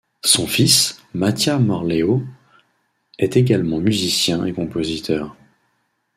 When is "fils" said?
0.47-0.99